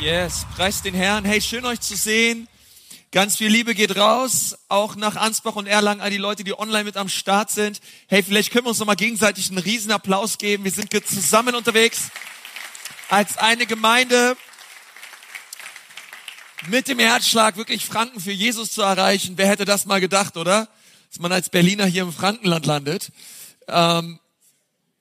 [0.00, 1.24] Yes, preist den Herrn.
[1.24, 2.48] Hey, schön euch zu sehen.
[3.12, 6.84] Ganz viel Liebe geht raus, auch nach Ansbach und Erlangen, all die Leute, die online
[6.84, 7.80] mit am Start sind.
[8.06, 10.64] Hey, vielleicht können wir uns noch mal gegenseitig einen riesen Applaus geben.
[10.64, 12.10] Wir sind zusammen unterwegs
[13.08, 14.36] als eine Gemeinde
[16.68, 19.38] mit dem Herzschlag, wirklich Franken für Jesus zu erreichen.
[19.38, 20.68] Wer hätte das mal gedacht, oder?
[21.08, 23.12] Dass man als Berliner hier im Frankenland landet.
[23.66, 24.20] Ähm,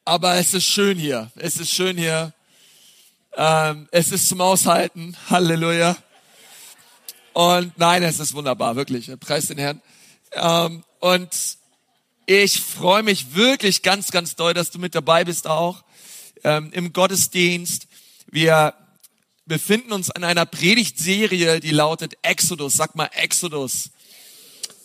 [0.06, 1.32] aber es ist schön hier.
[1.36, 2.35] Es ist schön hier.
[3.38, 5.16] Ähm, es ist zum Aushalten.
[5.30, 5.98] Halleluja.
[7.34, 9.12] Und nein, es ist wunderbar, wirklich.
[9.20, 9.82] Preis den Herrn.
[10.32, 11.30] Ähm, und
[12.26, 15.84] ich freue mich wirklich ganz, ganz doll, dass du mit dabei bist auch
[16.46, 17.88] ähm, im Gottesdienst.
[18.32, 18.74] Wir
[19.46, 22.76] befinden uns in einer Predigtserie, die lautet Exodus.
[22.76, 23.90] Sag mal Exodus.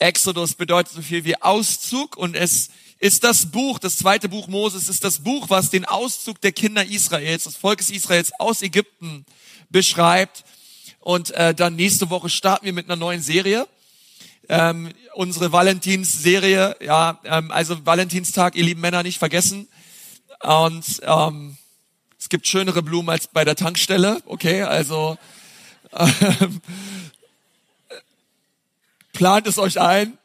[0.01, 4.91] Exodus bedeutet so viel wie Auszug und es ist das Buch, das zweite Buch Moses,
[4.91, 9.25] ist das Buch, was den Auszug der Kinder Israels, des Volkes Israels aus Ägypten
[9.71, 10.45] beschreibt.
[11.01, 13.67] Und äh, dann nächste Woche starten wir mit einer neuen Serie.
[14.51, 19.67] Ähm, unsere Valentins-Serie, ja, ähm, also Valentinstag, ihr lieben Männer, nicht vergessen.
[20.43, 21.57] Und ähm,
[22.19, 25.17] es gibt schönere Blumen als bei der Tankstelle, okay, also
[25.95, 26.61] ähm,
[29.15, 30.19] plant es euch ein.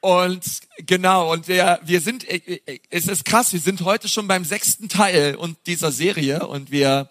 [0.00, 0.44] Und
[0.78, 4.46] genau, und wir, wir sind, äh, äh, es ist krass, wir sind heute schon beim
[4.46, 7.10] sechsten Teil und dieser Serie und wir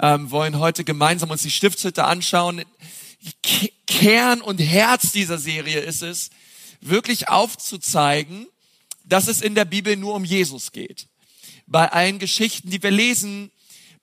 [0.00, 2.62] ähm, wollen heute gemeinsam uns die Stiftshütte anschauen.
[3.88, 6.30] Kern und Herz dieser Serie ist es,
[6.80, 8.46] wirklich aufzuzeigen,
[9.04, 11.08] dass es in der Bibel nur um Jesus geht.
[11.66, 13.50] Bei allen Geschichten, die wir lesen,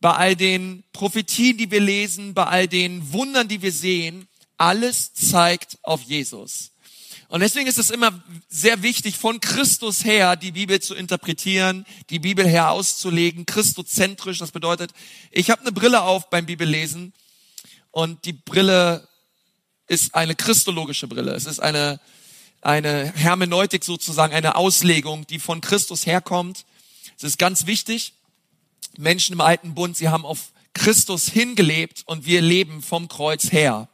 [0.01, 5.13] bei all den Prophetien, die wir lesen, bei all den Wundern, die wir sehen, alles
[5.13, 6.72] zeigt auf Jesus.
[7.33, 12.19] Und deswegen ist es immer sehr wichtig, von Christus her die Bibel zu interpretieren, die
[12.19, 14.37] Bibel her auszulegen, christozentrisch.
[14.37, 14.91] Das bedeutet,
[15.31, 17.11] ich habe eine Brille auf beim Bibellesen
[17.89, 19.07] und die Brille
[19.87, 21.31] ist eine christologische Brille.
[21.33, 21.99] Es ist eine,
[22.61, 26.65] eine Hermeneutik sozusagen, eine Auslegung, die von Christus herkommt.
[27.17, 28.13] Es ist ganz wichtig.
[28.95, 33.89] Menschen im alten Bund, sie haben auf Christus hingelebt und wir leben vom Kreuz her.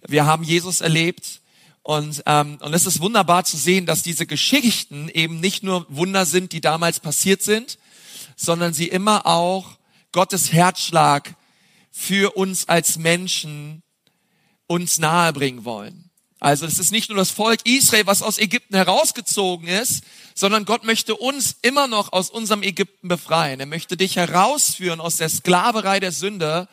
[0.00, 1.42] Wir haben Jesus erlebt
[1.84, 6.24] und, ähm, und es ist wunderbar zu sehen, dass diese Geschichten eben nicht nur Wunder
[6.24, 7.78] sind, die damals passiert sind,
[8.36, 9.76] sondern sie immer auch
[10.10, 11.34] Gottes Herzschlag
[11.90, 13.82] für uns als Menschen
[14.66, 16.10] uns nahebringen wollen.
[16.40, 20.84] Also es ist nicht nur das Volk Israel, was aus Ägypten herausgezogen ist, sondern Gott
[20.84, 23.60] möchte uns immer noch aus unserem Ägypten befreien.
[23.60, 26.66] Er möchte dich herausführen aus der Sklaverei der Sünde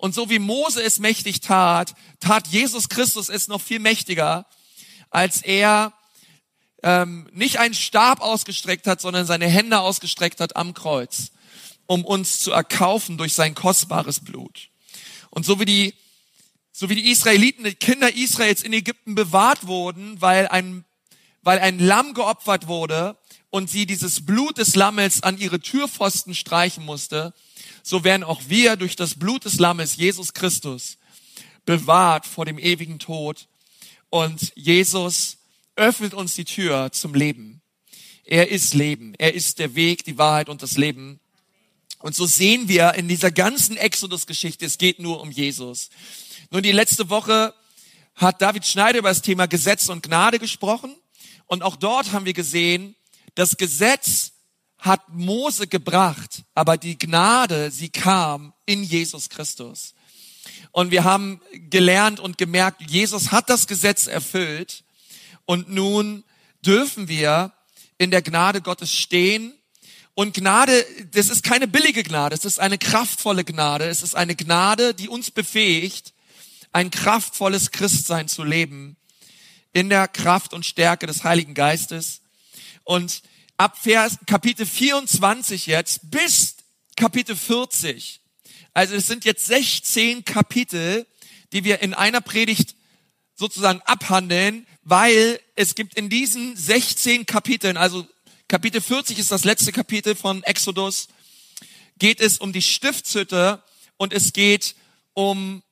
[0.00, 4.46] und so wie Mose es mächtig tat, tat Jesus Christus es noch viel mächtiger,
[5.10, 5.92] als er
[6.82, 11.32] ähm, nicht einen Stab ausgestreckt hat, sondern seine Hände ausgestreckt hat am Kreuz,
[11.86, 14.70] um uns zu erkaufen durch sein kostbares Blut.
[15.28, 15.94] Und so wie die,
[16.72, 20.86] so wie die Israeliten, die Kinder Israels in Ägypten bewahrt wurden, weil ein,
[21.42, 23.18] weil ein Lamm geopfert wurde
[23.50, 27.34] und sie dieses Blut des Lammes an ihre Türpfosten streichen musste,
[27.90, 30.96] so werden auch wir durch das Blut des Lammes, Jesus Christus,
[31.66, 33.48] bewahrt vor dem ewigen Tod.
[34.10, 35.38] Und Jesus
[35.74, 37.62] öffnet uns die Tür zum Leben.
[38.22, 39.14] Er ist Leben.
[39.18, 41.18] Er ist der Weg, die Wahrheit und das Leben.
[41.98, 45.90] Und so sehen wir in dieser ganzen Exodus-Geschichte, es geht nur um Jesus.
[46.52, 47.52] Nun, die letzte Woche
[48.14, 50.94] hat David Schneider über das Thema Gesetz und Gnade gesprochen.
[51.46, 52.94] Und auch dort haben wir gesehen,
[53.34, 54.29] das Gesetz
[54.80, 59.94] hat Mose gebracht, aber die Gnade, sie kam in Jesus Christus.
[60.72, 64.84] Und wir haben gelernt und gemerkt, Jesus hat das Gesetz erfüllt
[65.44, 66.24] und nun
[66.64, 67.52] dürfen wir
[67.98, 69.52] in der Gnade Gottes stehen.
[70.14, 74.36] Und Gnade, das ist keine billige Gnade, es ist eine kraftvolle Gnade, es ist eine
[74.36, 76.14] Gnade, die uns befähigt,
[76.72, 78.96] ein kraftvolles Christsein zu leben
[79.72, 82.22] in der Kraft und Stärke des Heiligen Geistes.
[82.84, 83.22] Und
[83.60, 86.56] ab Vers, Kapitel 24 jetzt bis
[86.96, 88.22] Kapitel 40.
[88.72, 91.06] Also es sind jetzt 16 Kapitel,
[91.52, 92.74] die wir in einer Predigt
[93.34, 98.06] sozusagen abhandeln, weil es gibt in diesen 16 Kapiteln, also
[98.48, 101.08] Kapitel 40 ist das letzte Kapitel von Exodus,
[101.98, 103.62] geht es um die Stiftshütte
[103.98, 104.74] und es geht
[105.12, 105.62] um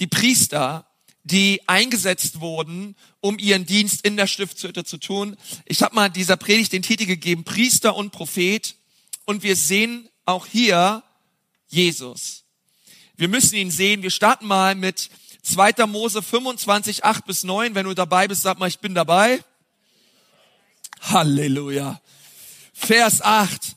[0.00, 0.86] die Priester
[1.24, 5.36] die eingesetzt wurden, um ihren Dienst in der Stiftshütte zu tun.
[5.64, 8.76] Ich habe mal dieser Predigt den Titel gegeben, Priester und Prophet.
[9.24, 11.02] Und wir sehen auch hier
[11.68, 12.44] Jesus.
[13.16, 14.02] Wir müssen ihn sehen.
[14.02, 15.08] Wir starten mal mit
[15.42, 15.86] 2.
[15.86, 17.74] Mose 25, 8 bis 9.
[17.74, 19.42] Wenn du dabei bist, sag mal, ich bin dabei.
[21.00, 22.00] Halleluja.
[22.74, 23.76] Vers 8.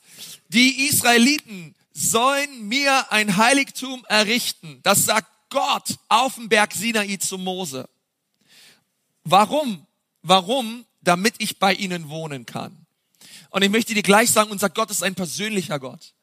[0.49, 4.79] Die Israeliten sollen mir ein Heiligtum errichten.
[4.83, 7.87] Das sagt Gott auf dem Berg Sinai zu Mose.
[9.23, 9.85] Warum?
[10.21, 10.85] Warum?
[11.01, 12.85] Damit ich bei ihnen wohnen kann.
[13.49, 16.13] Und ich möchte dir gleich sagen, unser Gott ist ein persönlicher Gott.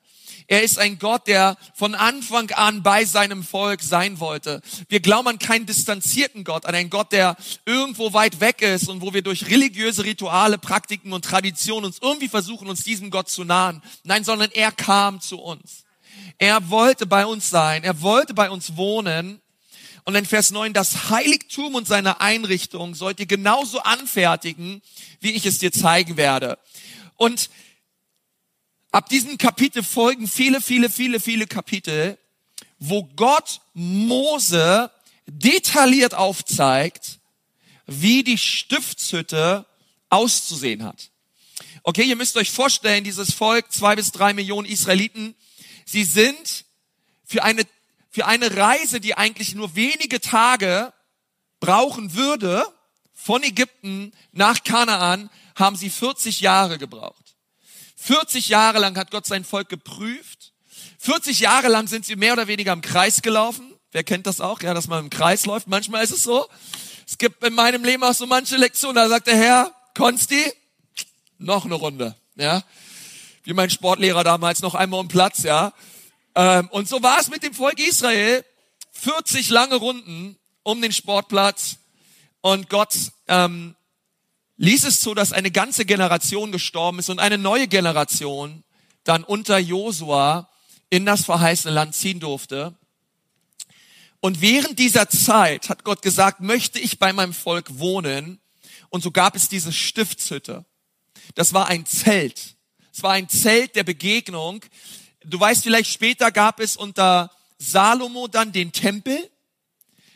[0.46, 4.60] Er ist ein Gott, der von Anfang an bei seinem Volk sein wollte.
[4.88, 9.00] Wir glauben an keinen distanzierten Gott, an einen Gott, der irgendwo weit weg ist und
[9.00, 13.44] wo wir durch religiöse Rituale, Praktiken und Traditionen uns irgendwie versuchen, uns diesem Gott zu
[13.44, 13.82] nahen.
[14.02, 15.83] Nein, sondern er kam zu uns.
[16.38, 17.84] Er wollte bei uns sein.
[17.84, 19.40] Er wollte bei uns wohnen.
[20.04, 24.82] Und in Vers 9, das Heiligtum und seine Einrichtung sollt ihr genauso anfertigen,
[25.20, 26.58] wie ich es dir zeigen werde.
[27.16, 27.48] Und
[28.92, 32.18] ab diesem Kapitel folgen viele, viele, viele, viele Kapitel,
[32.78, 34.90] wo Gott Mose
[35.26, 37.18] detailliert aufzeigt,
[37.86, 39.64] wie die Stiftshütte
[40.10, 41.10] auszusehen hat.
[41.82, 45.34] Okay, ihr müsst euch vorstellen, dieses Volk, zwei bis drei Millionen Israeliten,
[45.84, 46.64] sie sind
[47.24, 47.62] für eine,
[48.10, 50.92] für eine Reise, die eigentlich nur wenige Tage
[51.60, 52.66] brauchen würde,
[53.12, 57.36] von Ägypten nach Kanaan, haben sie 40 Jahre gebraucht.
[57.96, 60.52] 40 Jahre lang hat Gott sein Volk geprüft.
[60.98, 63.74] 40 Jahre lang sind sie mehr oder weniger im Kreis gelaufen.
[63.92, 64.60] Wer kennt das auch?
[64.60, 65.68] Ja, dass man im Kreis läuft.
[65.68, 66.46] Manchmal ist es so.
[67.06, 70.52] Es gibt in meinem Leben auch so manche Lektionen, da sagt der Herr, Konsti,
[71.38, 72.16] noch eine Runde.
[72.34, 72.62] Ja,
[73.44, 75.42] wie mein Sportlehrer damals noch einmal um Platz.
[75.42, 75.72] Ja,
[76.34, 78.44] ähm, und so war es mit dem Volk Israel.
[78.92, 81.76] 40 lange Runden um den Sportplatz
[82.40, 82.94] und Gott
[83.28, 83.74] ähm,
[84.56, 88.64] ließ es so, dass eine ganze Generation gestorben ist und eine neue Generation
[89.04, 90.50] dann unter Josua
[90.90, 92.74] in das verheißene Land ziehen durfte.
[94.20, 98.40] Und während dieser Zeit hat Gott gesagt, möchte ich bei meinem Volk wohnen.
[98.88, 100.64] Und so gab es diese Stiftshütte.
[101.34, 102.53] Das war ein Zelt.
[102.94, 104.64] Es war ein Zelt der Begegnung.
[105.24, 109.18] Du weißt vielleicht, später gab es unter Salomo dann den Tempel.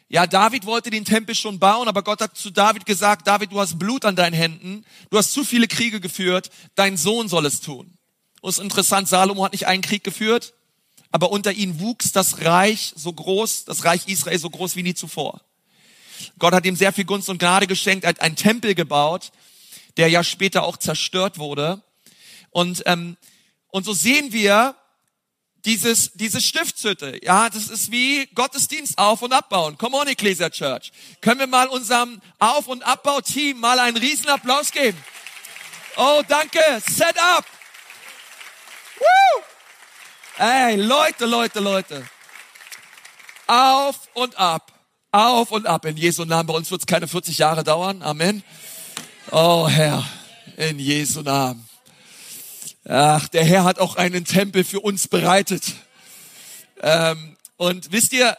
[0.09, 3.59] Ja, David wollte den Tempel schon bauen, aber Gott hat zu David gesagt, David, du
[3.59, 7.61] hast Blut an deinen Händen, du hast zu viele Kriege geführt, dein Sohn soll es
[7.61, 7.93] tun.
[8.41, 10.55] Und es ist interessant, Salomo hat nicht einen Krieg geführt,
[11.11, 14.95] aber unter ihm wuchs das Reich so groß, das Reich Israel so groß wie nie
[14.95, 15.41] zuvor.
[16.39, 19.33] Gott hat ihm sehr viel Gunst und Gnade geschenkt, hat einen Tempel gebaut,
[19.97, 21.83] der ja später auch zerstört wurde.
[22.51, 23.17] Und, ähm,
[23.69, 24.75] und so sehen wir,
[25.65, 27.21] dieses, diese Stiftshütte.
[27.23, 29.77] Ja, das ist wie Gottesdienst auf- und abbauen.
[29.77, 30.93] Come on, Ecclesia Church.
[31.21, 34.97] Können wir mal unserem Auf- und Abbauteam mal einen riesen Applaus geben?
[35.97, 36.61] Oh, danke.
[36.89, 37.45] Set up.
[38.99, 39.43] Woo!
[40.39, 42.09] Ey, Leute, Leute, Leute.
[43.47, 44.73] Auf und ab.
[45.11, 45.85] Auf und ab.
[45.85, 46.47] In Jesu Namen.
[46.47, 48.03] Bei uns wird es keine 40 Jahre dauern.
[48.03, 48.45] Amen.
[49.31, 50.07] Oh Herr,
[50.57, 51.68] in Jesu Namen.
[52.91, 55.75] Ach, der Herr hat auch einen Tempel für uns bereitet.
[56.81, 58.39] Ähm, und wisst ihr,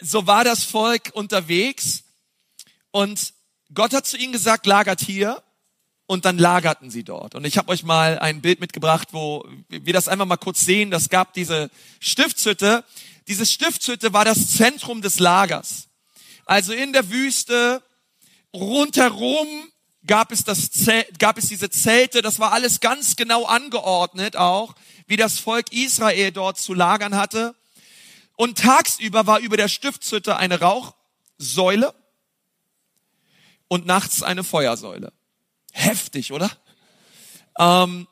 [0.00, 2.04] so war das Volk unterwegs
[2.92, 3.34] und
[3.74, 5.42] Gott hat zu ihnen gesagt, lagert hier
[6.06, 7.34] und dann lagerten sie dort.
[7.34, 10.92] Und ich habe euch mal ein Bild mitgebracht, wo wir das einfach mal kurz sehen.
[10.92, 11.68] Das gab diese
[11.98, 12.84] Stiftshütte.
[13.26, 15.88] Diese Stiftshütte war das Zentrum des Lagers.
[16.44, 17.82] Also in der Wüste,
[18.54, 19.71] rundherum
[20.06, 24.74] gab es, das Zelt, gab es diese Zelte, das war alles ganz genau angeordnet auch,
[25.06, 27.54] wie das Volk Israel dort zu lagern hatte.
[28.36, 31.94] Und tagsüber war über der Stiftshütte eine Rauchsäule
[33.68, 35.12] und nachts eine Feuersäule.
[35.72, 36.50] Heftig, oder?
[37.58, 38.06] Ähm,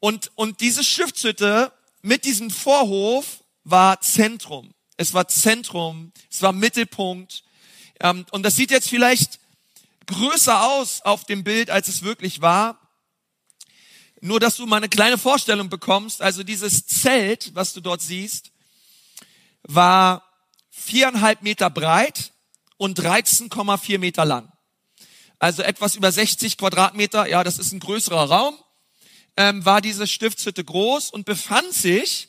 [0.00, 1.72] und, und diese Stiftshütte
[2.02, 4.72] mit diesem Vorhof war Zentrum.
[4.96, 7.44] Es war Zentrum, es war Mittelpunkt.
[8.00, 9.40] Ähm, und das sieht jetzt vielleicht
[10.06, 12.80] größer aus auf dem Bild, als es wirklich war.
[14.20, 16.22] Nur, dass du mal eine kleine Vorstellung bekommst.
[16.22, 18.50] Also dieses Zelt, was du dort siehst,
[19.62, 20.22] war
[20.70, 22.32] viereinhalb Meter breit
[22.76, 24.52] und 13,4 Meter lang.
[25.38, 28.58] Also etwas über 60 Quadratmeter, ja, das ist ein größerer Raum,
[29.36, 32.28] ähm, war diese Stiftshütte groß und befand sich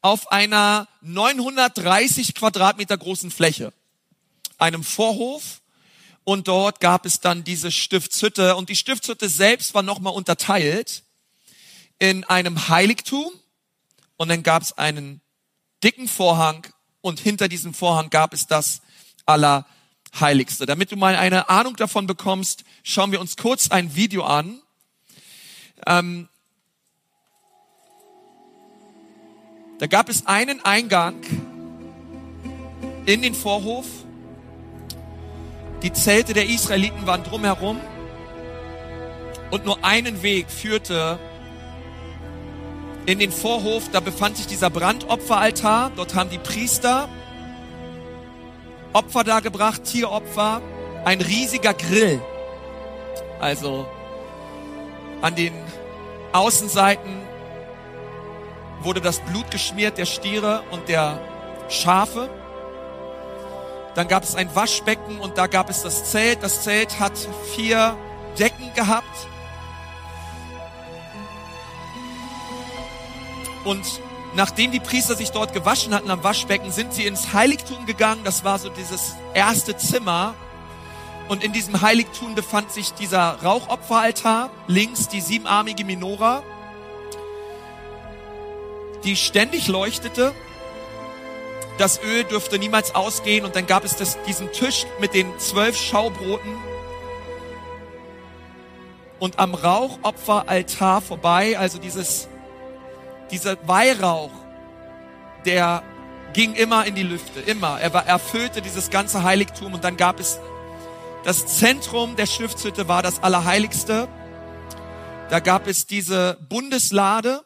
[0.00, 3.72] auf einer 930 Quadratmeter großen Fläche,
[4.56, 5.60] einem Vorhof
[6.26, 11.04] und dort gab es dann diese Stiftshütte und die Stiftshütte selbst war nochmal unterteilt
[12.00, 13.30] in einem Heiligtum
[14.16, 15.20] und dann gab es einen
[15.84, 16.66] dicken Vorhang
[17.00, 18.80] und hinter diesem Vorhang gab es das
[19.24, 20.66] Allerheiligste.
[20.66, 24.60] Damit du mal eine Ahnung davon bekommst, schauen wir uns kurz ein Video an.
[25.86, 26.28] Ähm,
[29.78, 31.22] da gab es einen Eingang
[33.06, 33.86] in den Vorhof
[35.82, 37.80] die Zelte der Israeliten waren drumherum
[39.50, 41.18] und nur einen Weg führte
[43.06, 45.92] in den Vorhof, da befand sich dieser Brandopferaltar.
[45.94, 47.08] Dort haben die Priester
[48.92, 50.60] Opfer dargebracht, Tieropfer,
[51.04, 52.20] ein riesiger Grill.
[53.38, 53.86] Also
[55.20, 55.52] an den
[56.32, 57.10] Außenseiten
[58.80, 61.20] wurde das Blut geschmiert der Stiere und der
[61.68, 62.28] Schafe.
[63.96, 66.42] Dann gab es ein Waschbecken und da gab es das Zelt.
[66.42, 67.14] Das Zelt hat
[67.54, 67.96] vier
[68.38, 69.26] Decken gehabt.
[73.64, 73.84] Und
[74.34, 78.20] nachdem die Priester sich dort gewaschen hatten am Waschbecken, sind sie ins Heiligtum gegangen.
[78.22, 80.34] Das war so dieses erste Zimmer.
[81.28, 86.42] Und in diesem Heiligtum befand sich dieser Rauchopferaltar, links die siebenarmige Minora,
[89.04, 90.34] die ständig leuchtete.
[91.78, 95.76] Das Öl dürfte niemals ausgehen und dann gab es das, diesen Tisch mit den zwölf
[95.76, 96.56] Schaubroten
[99.18, 102.28] und am Rauchopferaltar vorbei, also dieses,
[103.30, 104.30] dieser Weihrauch,
[105.44, 105.82] der
[106.32, 107.80] ging immer in die Lüfte, immer.
[107.80, 110.38] Er war, erfüllte dieses ganze Heiligtum und dann gab es
[111.26, 114.06] das Zentrum der Stiftshütte war das Allerheiligste.
[115.28, 117.42] Da gab es diese Bundeslade.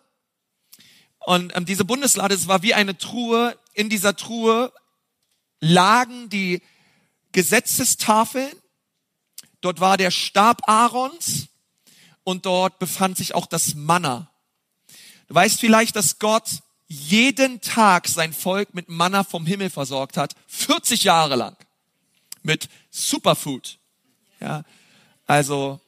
[1.21, 3.57] Und ähm, diese Bundeslade, es war wie eine Truhe.
[3.73, 4.73] In dieser Truhe
[5.61, 6.63] lagen die
[7.33, 8.53] Gesetzestafeln.
[9.61, 11.49] Dort war der Stab Aarons
[12.25, 14.31] und dort befand sich auch das Manna.
[15.29, 16.49] Du weißt vielleicht, dass Gott
[16.89, 21.57] jeden Tag sein Volk mit Manna vom Himmel versorgt hat, 40 Jahre lang
[22.43, 23.79] mit Superfood.
[24.41, 24.65] Ja,
[25.27, 25.81] also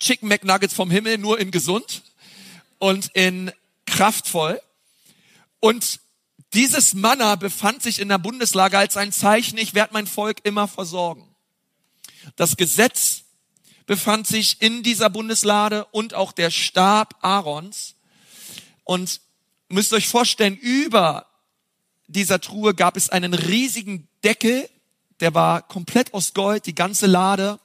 [0.00, 2.02] Chicken McNuggets vom Himmel, nur in gesund
[2.78, 3.52] und in
[3.86, 4.60] kraftvoll.
[5.60, 6.00] Und
[6.56, 10.66] dieses Manna befand sich in der Bundeslage als ein Zeichen, ich werde mein Volk immer
[10.66, 11.28] versorgen.
[12.34, 13.24] Das Gesetz
[13.84, 17.94] befand sich in dieser Bundeslade und auch der Stab Aarons.
[18.84, 19.20] Und
[19.68, 21.26] müsst euch vorstellen, über
[22.06, 24.68] dieser Truhe gab es einen riesigen Deckel,
[25.20, 27.60] der war komplett aus Gold, die ganze Lade.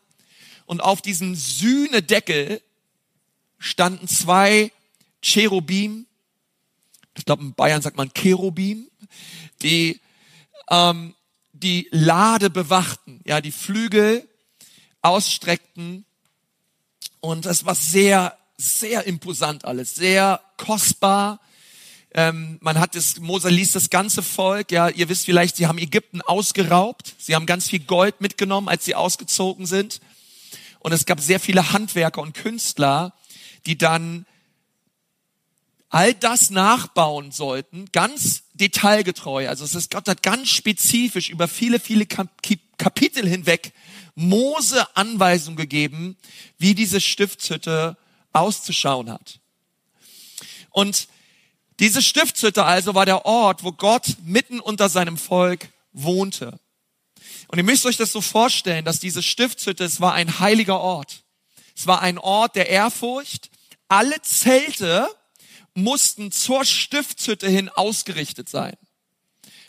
[0.65, 2.62] Und auf diesem Sühnedeckel
[3.57, 4.71] standen zwei
[5.21, 6.07] Cherubim.
[7.18, 8.89] Ich glaube, in Bayern sagt man Cherubim,
[9.62, 10.00] die
[10.70, 11.13] ähm,
[11.53, 14.27] die Lade bewachten, ja, die Flügel
[15.01, 16.06] ausstreckten.
[17.20, 21.39] Und es war sehr, sehr imposant alles, sehr kostbar.
[22.13, 25.77] Ähm, man hat es, Mose ließ das ganze Volk, ja, ihr wisst vielleicht, sie haben
[25.77, 27.15] Ägypten ausgeraubt.
[27.18, 30.01] Sie haben ganz viel Gold mitgenommen, als sie ausgezogen sind.
[30.80, 33.13] Und es gab sehr viele Handwerker und Künstler,
[33.65, 34.25] die dann
[35.91, 39.48] all das nachbauen sollten, ganz detailgetreu.
[39.50, 43.74] Also es ist, Gott hat ganz spezifisch über viele, viele Kapitel hinweg
[44.15, 46.17] Mose Anweisungen gegeben,
[46.57, 47.98] wie diese Stiftshütte
[48.31, 49.39] auszuschauen hat.
[50.69, 51.10] Und
[51.81, 56.57] diese Stiftshütte also war der Ort, wo Gott mitten unter seinem Volk wohnte.
[57.50, 61.24] Und ihr müsst euch das so vorstellen, dass diese Stiftshütte, es war ein heiliger Ort.
[61.75, 63.50] Es war ein Ort der Ehrfurcht.
[63.89, 65.10] Alle Zelte
[65.74, 68.75] mussten zur Stiftshütte hin ausgerichtet sein.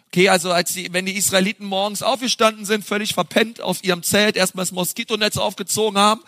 [0.08, 4.36] Okay, also als die, wenn die Israeliten morgens aufgestanden sind, völlig verpennt auf ihrem Zelt,
[4.36, 6.22] erstmal das Moskitonetz aufgezogen haben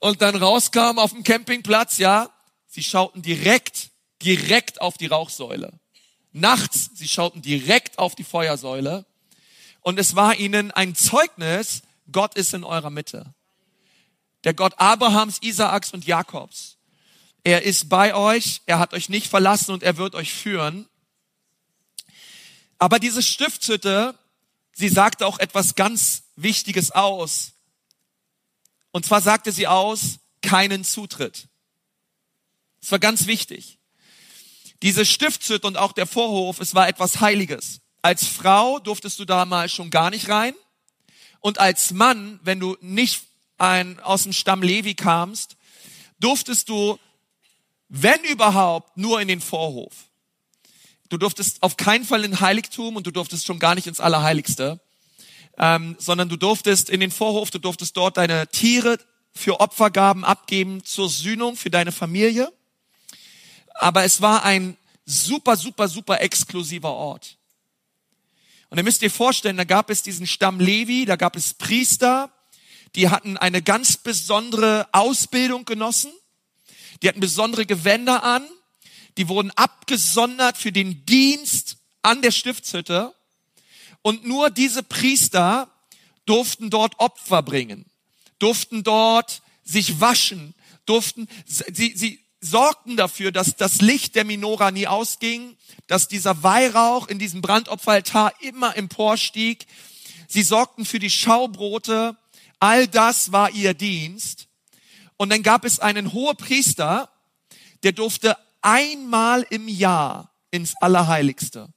[0.00, 2.30] und dann rauskamen auf dem Campingplatz, ja,
[2.66, 3.90] sie schauten direkt
[4.22, 5.72] direkt auf die Rauchsäule.
[6.32, 9.04] Nachts, sie schauten direkt auf die Feuersäule.
[9.80, 11.82] Und es war ihnen ein Zeugnis,
[12.12, 13.34] Gott ist in eurer Mitte.
[14.44, 16.76] Der Gott Abrahams, Isaaks und Jakobs.
[17.42, 20.88] Er ist bei euch, er hat euch nicht verlassen und er wird euch führen.
[22.78, 24.18] Aber diese Stiftshütte,
[24.72, 27.52] sie sagte auch etwas ganz Wichtiges aus.
[28.90, 31.48] Und zwar sagte sie aus, keinen Zutritt.
[32.80, 33.78] Das war ganz wichtig.
[34.82, 37.80] Diese Stiftshütte und auch der Vorhof, es war etwas Heiliges.
[38.02, 40.54] Als Frau durftest du damals schon gar nicht rein.
[41.40, 43.22] Und als Mann, wenn du nicht
[43.58, 45.56] ein, aus dem Stamm Levi kamst,
[46.18, 46.98] durftest du,
[47.90, 49.92] wenn überhaupt, nur in den Vorhof.
[51.10, 54.80] Du durftest auf keinen Fall in Heiligtum und du durftest schon gar nicht ins Allerheiligste,
[55.58, 58.98] ähm, sondern du durftest in den Vorhof, du durftest dort deine Tiere
[59.34, 62.50] für Opfergaben abgeben zur Sühnung für deine Familie
[63.80, 67.38] aber es war ein super, super, super exklusiver Ort.
[68.68, 72.30] Und ihr müsst dir vorstellen, da gab es diesen Stamm Levi, da gab es Priester,
[72.94, 76.12] die hatten eine ganz besondere Ausbildung genossen,
[77.02, 78.46] die hatten besondere Gewänder an,
[79.16, 83.14] die wurden abgesondert für den Dienst an der Stiftshütte
[84.02, 85.70] und nur diese Priester
[86.26, 87.86] durften dort Opfer bringen,
[88.38, 90.54] durften dort sich waschen,
[90.86, 97.08] durften, sie, sie, sorgten dafür, dass das Licht der Minora nie ausging, dass dieser Weihrauch
[97.08, 99.66] in diesem Brandopferaltar immer emporstieg.
[100.26, 102.16] Sie sorgten für die Schaubrote.
[102.58, 104.46] All das war ihr Dienst.
[105.20, 107.10] Und dann gab es einen Hohepriester,
[107.82, 111.68] der durfte einmal im Jahr ins Allerheiligste.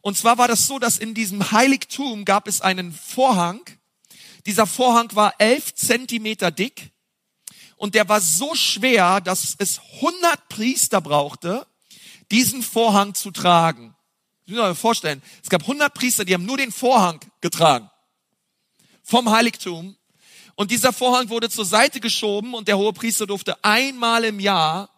[0.00, 3.60] Und zwar war das so, dass in diesem Heiligtum gab es einen Vorhang.
[4.44, 6.90] Dieser Vorhang war elf Zentimeter dick
[7.76, 11.64] und der war so schwer, dass es 100 Priester brauchte,
[12.32, 13.94] diesen Vorhang zu tragen.
[14.46, 17.88] Sie müssen sich vorstellen, es gab 100 Priester, die haben nur den Vorhang getragen
[19.04, 19.96] vom Heiligtum.
[20.54, 24.90] Und dieser Vorhang wurde zur Seite geschoben und der hohe Priester durfte einmal im Jahr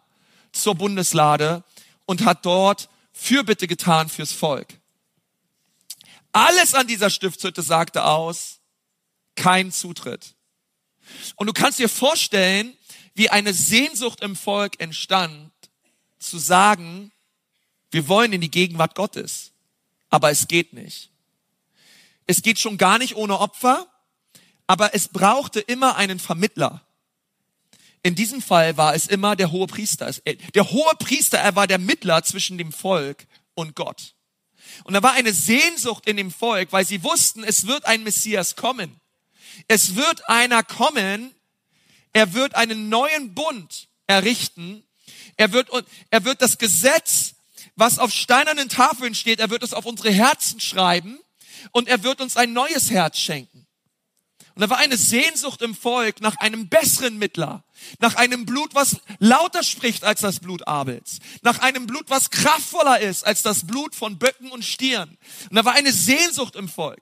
[0.51, 1.63] zur Bundeslade
[2.05, 4.79] und hat dort Fürbitte getan fürs Volk.
[6.31, 8.59] Alles an dieser Stiftshütte sagte aus,
[9.35, 10.35] kein Zutritt.
[11.35, 12.75] Und du kannst dir vorstellen,
[13.13, 15.51] wie eine Sehnsucht im Volk entstand,
[16.19, 17.11] zu sagen,
[17.91, 19.51] wir wollen in die Gegenwart Gottes,
[20.09, 21.11] aber es geht nicht.
[22.27, 23.87] Es geht schon gar nicht ohne Opfer,
[24.67, 26.81] aber es brauchte immer einen Vermittler.
[28.03, 30.11] In diesem Fall war es immer der hohe Priester.
[30.53, 34.13] Der hohe Priester, er war der Mittler zwischen dem Volk und Gott.
[34.83, 38.55] Und da war eine Sehnsucht in dem Volk, weil sie wussten, es wird ein Messias
[38.55, 38.99] kommen.
[39.67, 41.33] Es wird einer kommen,
[42.13, 44.83] er wird einen neuen Bund errichten.
[45.37, 45.69] Er wird,
[46.09, 47.35] er wird das Gesetz,
[47.75, 51.19] was auf steinernen Tafeln steht, er wird es auf unsere Herzen schreiben
[51.71, 53.64] und er wird uns ein neues Herz schenken.
[54.55, 57.65] Und da war eine Sehnsucht im Volk nach einem besseren Mittler,
[57.99, 63.01] nach einem Blut, was lauter spricht als das Blut Abels, nach einem Blut, was kraftvoller
[63.01, 65.17] ist als das Blut von Böcken und Stieren.
[65.49, 67.01] Und da war eine Sehnsucht im Volk.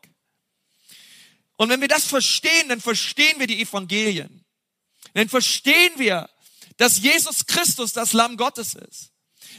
[1.57, 4.43] Und wenn wir das verstehen, dann verstehen wir die Evangelien.
[5.13, 6.27] Dann verstehen wir,
[6.77, 9.11] dass Jesus Christus das Lamm Gottes ist.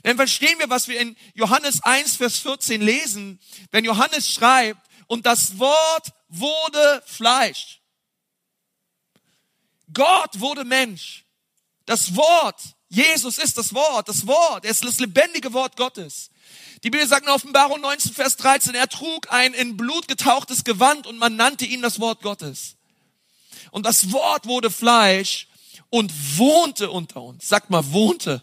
[0.02, 5.26] Dann verstehen wir, was wir in Johannes 1, Vers 14 lesen, wenn Johannes schreibt, und
[5.26, 7.83] das Wort wurde Fleisch.
[9.94, 11.24] Gott wurde Mensch.
[11.86, 16.30] Das Wort, Jesus ist das Wort, das Wort, er ist das lebendige Wort Gottes.
[16.82, 21.06] Die Bibel sagt in Offenbarung 19, Vers 13, er trug ein in Blut getauchtes Gewand
[21.06, 22.76] und man nannte ihn das Wort Gottes.
[23.70, 25.48] Und das Wort wurde Fleisch
[25.90, 27.48] und wohnte unter uns.
[27.48, 28.42] Sagt mal, wohnte.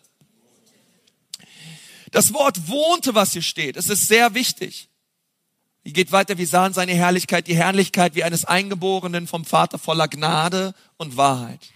[2.12, 3.78] Das Wort wohnte, was hier steht.
[3.78, 4.90] Es ist sehr wichtig.
[5.84, 10.08] Hier geht weiter, wir sahen seine Herrlichkeit, die Herrlichkeit wie eines Eingeborenen vom Vater voller
[10.08, 11.72] Gnade und Wahrheit.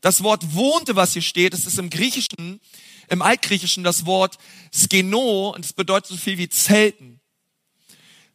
[0.00, 2.60] Das Wort wohnte, was hier steht, es ist im Griechischen
[3.10, 4.38] im Altgriechischen das Wort
[4.72, 7.20] skeno und es bedeutet so viel wie zelten.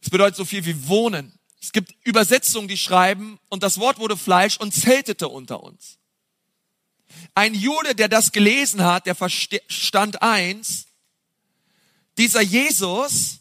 [0.02, 1.32] Es bedeutet so viel wie wohnen.
[1.60, 5.98] Es gibt Übersetzungen, die schreiben, und das Wort wurde Fleisch und zeltete unter uns.
[7.34, 10.86] Ein Jude, der das gelesen hat, der verstand eins,
[12.18, 13.40] dieser Jesus,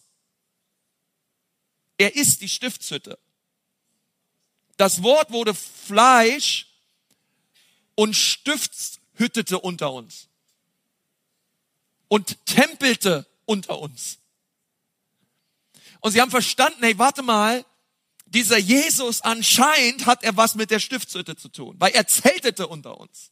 [1.98, 3.18] er ist die Stiftshütte.
[4.78, 6.68] Das Wort wurde Fleisch
[7.96, 10.28] und stiftshüttete unter uns
[12.08, 14.20] und tempelte unter uns.
[16.02, 17.66] Und sie haben verstanden, hey, warte mal,
[18.26, 23.00] dieser Jesus anscheinend hat er was mit der Stiftshütte zu tun, weil er zeltete unter
[23.00, 23.32] uns.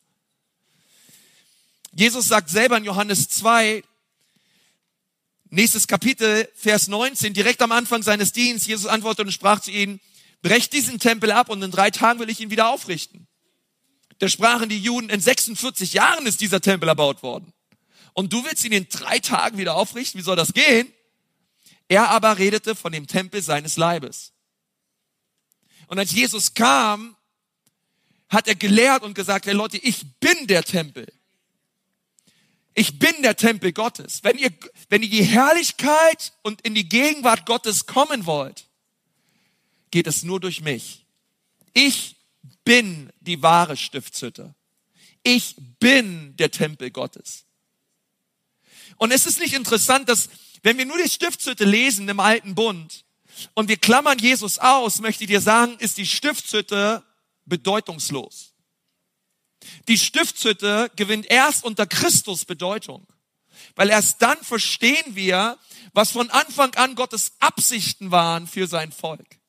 [1.92, 3.84] Jesus sagt selber in Johannes 2,
[5.54, 10.00] nächstes Kapitel, Vers 19, direkt am Anfang seines Dienstes, Jesus antwortete und sprach zu ihnen,
[10.42, 13.28] brecht diesen Tempel ab und in drei Tagen will ich ihn wieder aufrichten.
[14.20, 17.54] Da sprachen die Juden, in 46 Jahren ist dieser Tempel erbaut worden
[18.14, 20.92] und du willst ihn in drei Tagen wieder aufrichten, wie soll das gehen?
[21.88, 24.34] Er aber redete von dem Tempel seines Leibes.
[25.88, 27.16] Und als Jesus kam,
[28.30, 31.12] hat er gelehrt und gesagt, hey Leute, ich bin der Tempel.
[32.76, 34.24] Ich bin der Tempel Gottes.
[34.24, 34.52] Wenn ihr,
[34.90, 38.68] wenn ihr die Herrlichkeit und in die Gegenwart Gottes kommen wollt,
[39.92, 41.06] geht es nur durch mich.
[41.74, 42.16] Ich
[42.66, 44.56] bin die wahre Stiftshütte.
[45.22, 47.46] Ich bin der Tempel Gottes.
[48.98, 50.30] Und es ist nicht interessant, dass
[50.64, 53.06] wenn wir nur die Stiftshütte lesen im alten Bund
[53.54, 57.04] und wir klammern Jesus aus, möchte ich dir sagen, ist die Stiftshütte
[57.46, 58.53] bedeutungslos.
[59.88, 63.06] Die Stiftshütte gewinnt erst unter Christus Bedeutung,
[63.76, 65.58] weil erst dann verstehen wir,
[65.94, 69.40] was von Anfang an Gottes Absichten waren für sein Volk.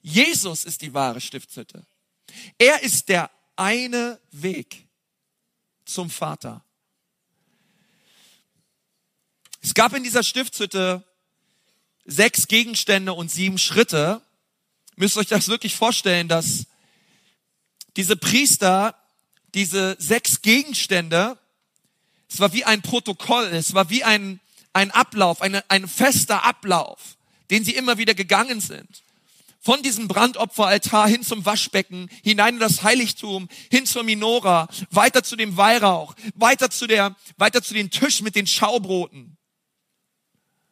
[0.00, 1.86] Jesus ist die wahre Stiftshütte.
[2.58, 4.86] Er ist der eine Weg
[5.84, 6.64] zum Vater.
[9.60, 11.04] Es gab in dieser Stiftshütte
[12.04, 14.20] sechs Gegenstände und sieben Schritte.
[14.96, 16.66] Müsst euch das wirklich vorstellen, dass
[17.96, 19.01] diese Priester
[19.54, 21.38] diese sechs Gegenstände
[22.32, 24.40] es war wie ein Protokoll, es war wie ein,
[24.72, 27.18] ein Ablauf, eine, ein fester Ablauf,
[27.50, 29.02] den sie immer wieder gegangen sind.
[29.60, 35.36] Von diesem Brandopferaltar hin zum Waschbecken, hinein in das Heiligtum, hin zur Minora, weiter zu
[35.36, 39.36] dem Weihrauch, weiter zu der, weiter zu den Tisch mit den Schaubroten.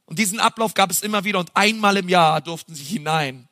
[0.07, 3.49] Und diesen Ablauf gab es immer wieder und einmal im Jahr durften sie hinein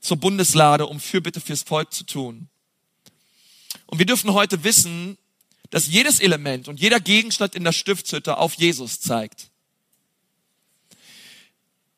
[0.00, 2.48] zur Bundeslade, um Fürbitte fürs Volk zu tun.
[3.86, 5.16] Und wir dürfen heute wissen,
[5.70, 9.50] dass jedes Element und jeder Gegenstand in der Stiftshütte auf Jesus zeigt.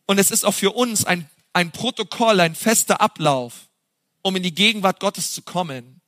[0.07, 3.69] Und es ist auch für uns ein, ein Protokoll, ein fester Ablauf,
[4.23, 6.01] um in die Gegenwart Gottes zu kommen.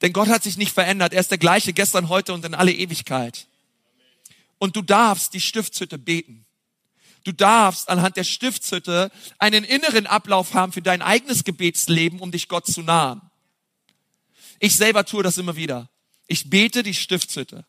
[0.00, 1.12] Denn Gott hat sich nicht verändert.
[1.12, 3.46] Er ist der gleiche gestern, heute und in alle Ewigkeit.
[4.58, 6.46] Und du darfst die Stiftshütte beten.
[7.24, 12.48] Du darfst anhand der Stiftshütte einen inneren Ablauf haben für dein eigenes Gebetsleben, um dich
[12.48, 13.20] Gott zu nahen.
[14.64, 15.90] Ich selber tue das immer wieder.
[16.28, 17.66] Ich bete die Stiftshütte.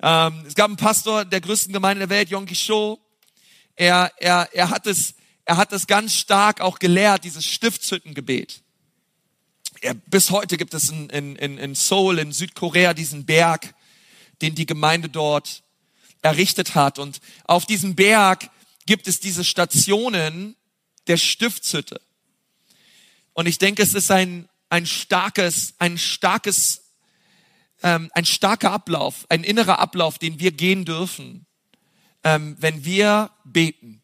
[0.00, 2.98] Ähm, es gab einen Pastor der größten Gemeinde der Welt, Yonki Cho.
[3.76, 5.12] Er, er, er hat es,
[5.44, 8.62] er hat es ganz stark auch gelehrt, dieses Stiftshüttengebet.
[9.82, 13.74] Er, bis heute gibt es in, in, in Seoul, in Südkorea, diesen Berg,
[14.40, 15.62] den die Gemeinde dort
[16.22, 16.98] errichtet hat.
[16.98, 18.48] Und auf diesem Berg
[18.86, 20.56] gibt es diese Stationen
[21.08, 22.00] der Stiftshütte.
[23.34, 26.94] Und ich denke, es ist ein, ein starkes, ein starkes,
[27.82, 31.46] ähm, ein starker Ablauf, ein innerer Ablauf, den wir gehen dürfen,
[32.24, 34.02] ähm, wenn wir beten.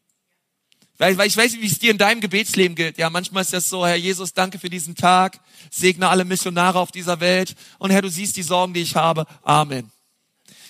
[0.98, 2.96] Weil, weil ich weiß nicht, wie es dir in deinem Gebetsleben gilt.
[2.98, 6.90] Ja, manchmal ist das so, Herr Jesus, danke für diesen Tag, segne alle Missionare auf
[6.90, 9.26] dieser Welt und Herr, du siehst die Sorgen, die ich habe.
[9.42, 9.90] Amen.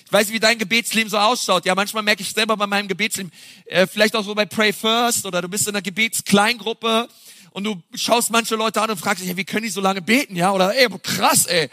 [0.04, 1.64] Ich weiß, wie dein Gebetsleben so ausschaut.
[1.64, 3.32] Ja, manchmal merke ich selber bei meinem Gebetsleben,
[3.64, 7.09] äh, vielleicht auch so bei Pray First oder du bist in einer Gebetskleingruppe
[7.56, 10.02] und du schaust manche Leute an und fragst dich, hey, wie können die so lange
[10.02, 10.36] beten?
[10.36, 11.70] Ja, oder ey, krass, ey.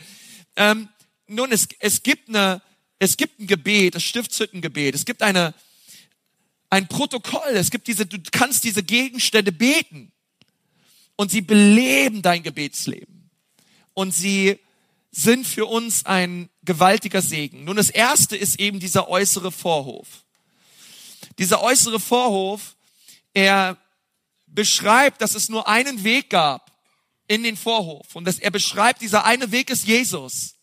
[0.56, 0.88] Ähm,
[1.28, 2.62] nun, es, es gibt eine,
[3.00, 4.96] es gibt ein Gebet, das Stiftshüttengebet.
[4.96, 5.54] Es gibt eine,
[6.70, 7.50] ein Protokoll.
[7.50, 10.14] Es gibt diese, du kannst diese Gegenstände beten
[11.18, 13.30] und sie beleben dein Gebetsleben
[13.94, 14.60] und sie
[15.12, 17.66] sind für uns ein gewaltiger Segen.
[17.66, 20.08] Nun, das erste ist eben dieser äußere Vorhof.
[21.40, 22.78] Dieser äußere Vorhof,
[23.34, 23.83] er
[24.54, 26.72] beschreibt, dass es nur einen Weg gab
[27.28, 28.16] in den Vorhof.
[28.16, 30.56] Und dass er beschreibt, dieser eine Weg ist Jesus.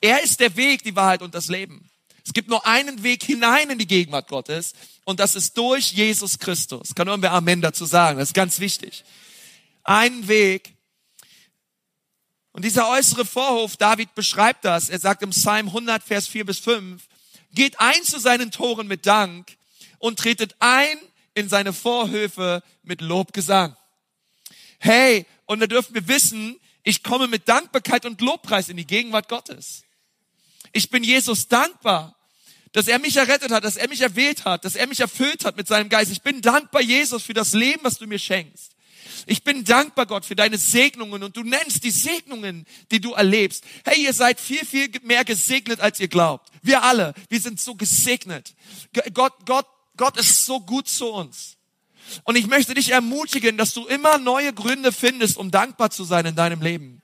[0.00, 1.90] Er ist der Weg, die Wahrheit und das Leben.
[2.24, 4.74] Es gibt nur einen Weg hinein in die Gegenwart Gottes
[5.04, 6.94] und das ist durch Jesus Christus.
[6.94, 8.18] Kann irgendwer Amen dazu sagen?
[8.18, 9.04] Das ist ganz wichtig.
[9.82, 10.74] Einen Weg
[12.52, 14.88] und dieser äußere Vorhof, David beschreibt das.
[14.88, 17.02] Er sagt im Psalm 100, Vers 4 bis 5,
[17.52, 19.56] geht ein zu seinen Toren mit Dank
[19.98, 20.98] und tretet ein
[21.34, 23.76] in seine Vorhöfe mit Lobgesang.
[24.78, 29.28] Hey, und da dürfen wir wissen, ich komme mit Dankbarkeit und Lobpreis in die Gegenwart
[29.28, 29.84] Gottes.
[30.72, 32.16] Ich bin Jesus dankbar,
[32.72, 35.56] dass er mich errettet hat, dass er mich erwählt hat, dass er mich erfüllt hat
[35.56, 36.10] mit seinem Geist.
[36.10, 38.72] Ich bin dankbar, Jesus, für das Leben, was du mir schenkst.
[39.26, 43.64] Ich bin dankbar, Gott, für deine Segnungen und du nennst die Segnungen, die du erlebst.
[43.84, 46.50] Hey, ihr seid viel, viel mehr gesegnet, als ihr glaubt.
[46.62, 48.54] Wir alle, wir sind so gesegnet.
[49.12, 49.66] Gott, Gott,
[50.02, 51.56] Gott ist so gut zu uns.
[52.24, 56.26] Und ich möchte dich ermutigen, dass du immer neue Gründe findest, um dankbar zu sein
[56.26, 57.02] in deinem Leben.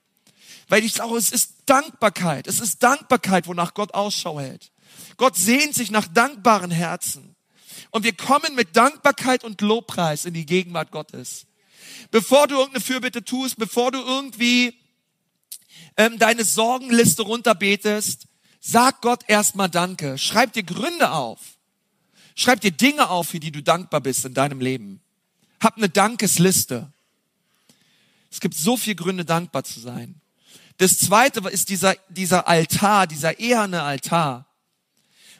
[0.69, 2.47] Weil ich sage, es ist Dankbarkeit.
[2.47, 4.73] Es ist Dankbarkeit, wonach Gott Ausschau hält.
[5.17, 7.37] Gott sehnt sich nach dankbaren Herzen.
[7.91, 11.47] Und wir kommen mit Dankbarkeit und Lobpreis in die Gegenwart Gottes
[12.11, 14.79] bevor du irgendeine Fürbitte tust, bevor du irgendwie
[15.97, 18.27] ähm, deine Sorgenliste runterbetest,
[18.61, 20.19] sag Gott erstmal Danke.
[20.19, 21.58] Schreib dir Gründe auf.
[22.38, 25.01] Schreib dir Dinge auf, für die du dankbar bist in deinem Leben.
[25.61, 26.92] Hab eine Dankesliste.
[28.31, 30.20] Es gibt so viele Gründe, dankbar zu sein.
[30.77, 34.46] Das zweite ist dieser, dieser Altar, dieser eherne Altar.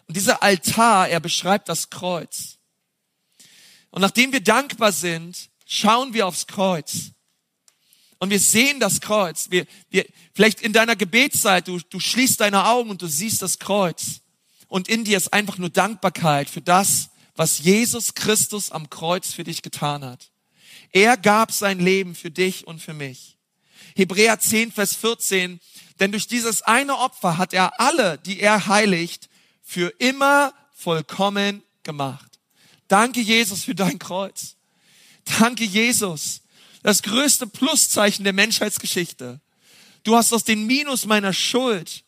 [0.09, 2.59] Und dieser Altar, er beschreibt das Kreuz.
[3.91, 7.13] Und nachdem wir dankbar sind, schauen wir aufs Kreuz.
[8.19, 9.53] Und wir sehen das Kreuz.
[9.53, 13.61] Wir, wir, vielleicht in deiner Gebetszeit, du, du schließt deine Augen und du siehst das
[13.61, 14.21] Kreuz.
[14.69, 19.45] Und in dir ist einfach nur Dankbarkeit für das, was Jesus Christus am Kreuz für
[19.45, 20.31] dich getan hat.
[20.93, 23.37] Er gab sein Leben für dich und für mich.
[23.97, 25.61] Hebräer 10, Vers 14.
[26.01, 29.29] Denn durch dieses eine Opfer hat er alle, die er heiligt,
[29.63, 32.39] für immer vollkommen gemacht.
[32.89, 34.57] Danke, Jesus, für dein Kreuz.
[35.39, 36.41] Danke, Jesus.
[36.83, 39.41] Das größte Pluszeichen der Menschheitsgeschichte.
[40.05, 42.05] Du hast aus dem Minus meiner Schuld,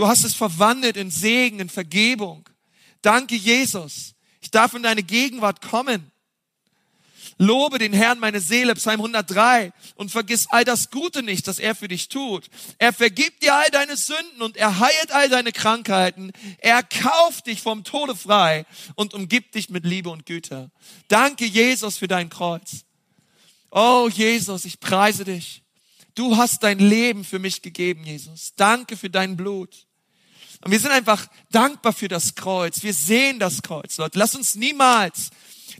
[0.00, 2.48] du hast es verwandelt in Segen, in Vergebung.
[3.02, 4.14] Danke, Jesus.
[4.40, 6.10] Ich darf in deine Gegenwart kommen.
[7.36, 11.74] Lobe den Herrn meine Seele, Psalm 103, und vergiss all das Gute nicht, das er
[11.74, 12.48] für dich tut.
[12.78, 16.32] Er vergibt dir all deine Sünden und er heilt all deine Krankheiten.
[16.58, 20.70] Er kauft dich vom Tode frei und umgibt dich mit Liebe und Güte.
[21.08, 22.84] Danke, Jesus, für dein Kreuz.
[23.70, 25.62] Oh, Jesus, ich preise dich.
[26.14, 28.54] Du hast dein Leben für mich gegeben, Jesus.
[28.56, 29.86] Danke für dein Blut.
[30.62, 32.82] Und wir sind einfach dankbar für das Kreuz.
[32.82, 34.18] Wir sehen das Kreuz, Leute.
[34.18, 35.30] Lass uns niemals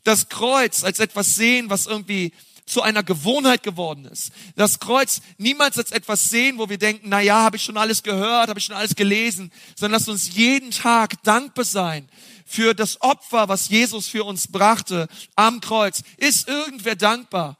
[0.05, 2.33] das Kreuz als etwas sehen, was irgendwie
[2.71, 4.31] zu einer Gewohnheit geworden ist.
[4.55, 8.03] Das Kreuz niemals als etwas sehen, wo wir denken, na ja, habe ich schon alles
[8.03, 12.09] gehört, habe ich schon alles gelesen, sondern lasst uns jeden Tag dankbar sein
[12.47, 16.03] für das Opfer, was Jesus für uns brachte am Kreuz.
[16.17, 17.59] Ist irgendwer dankbar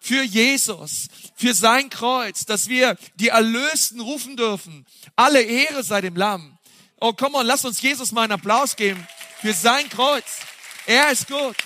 [0.00, 4.86] für Jesus, für sein Kreuz, dass wir die Erlösten rufen dürfen?
[5.16, 6.55] Alle Ehre sei dem Lamm.
[6.98, 9.06] Oh, komm on, lass uns Jesus mal einen Applaus geben
[9.40, 10.40] für sein Kreuz.
[10.86, 11.56] Er ist gut.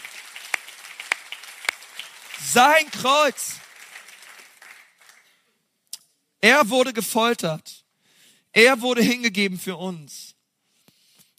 [2.53, 3.53] Sein Kreuz.
[6.41, 7.85] Er wurde gefoltert.
[8.53, 10.35] Er wurde hingegeben für uns.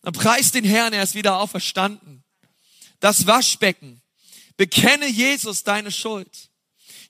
[0.03, 2.23] Dann preist den Herrn, er ist wieder auferstanden.
[2.99, 4.01] Das Waschbecken.
[4.55, 6.50] Bekenne Jesus deine Schuld.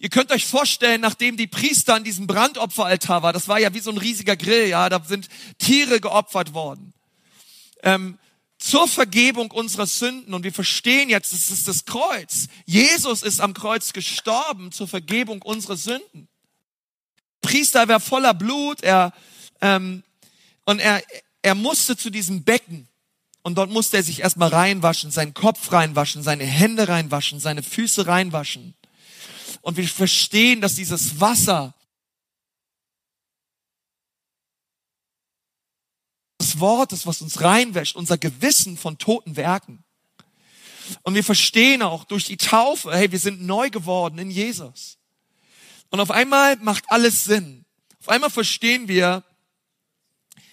[0.01, 3.79] Ihr könnt euch vorstellen, nachdem die Priester an diesem Brandopferaltar war, das war ja wie
[3.79, 5.27] so ein riesiger Grill, ja, da sind
[5.59, 6.95] Tiere geopfert worden.
[7.83, 8.17] Ähm,
[8.57, 10.33] zur Vergebung unserer Sünden.
[10.33, 12.47] Und wir verstehen jetzt, es ist das Kreuz.
[12.65, 16.27] Jesus ist am Kreuz gestorben zur Vergebung unserer Sünden.
[17.41, 19.13] Priester war voller Blut, er,
[19.61, 20.01] ähm,
[20.65, 21.03] und er,
[21.43, 22.87] er musste zu diesem Becken.
[23.43, 28.07] Und dort musste er sich erstmal reinwaschen, seinen Kopf reinwaschen, seine Hände reinwaschen, seine Füße
[28.07, 28.73] reinwaschen.
[29.61, 31.73] Und wir verstehen, dass dieses Wasser
[36.39, 39.83] des Wortes, was uns reinwäscht, unser Gewissen von toten Werken.
[41.03, 44.97] Und wir verstehen auch durch die Taufe, hey, wir sind neu geworden in Jesus.
[45.89, 47.65] Und auf einmal macht alles Sinn.
[47.99, 49.23] Auf einmal verstehen wir,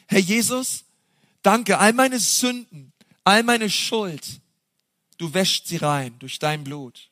[0.06, 0.84] Herr Jesus,
[1.42, 2.92] danke, all meine Sünden,
[3.24, 4.40] all meine Schuld,
[5.16, 7.07] du wäscht sie rein durch dein Blut.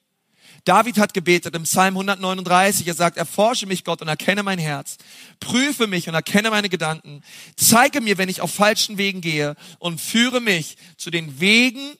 [0.66, 4.96] David hat gebetet im Psalm 139, er sagt, erforsche mich Gott und erkenne mein Herz,
[5.38, 7.22] prüfe mich und erkenne meine Gedanken,
[7.54, 11.92] zeige mir, wenn ich auf falschen Wegen gehe und führe mich zu den Wegen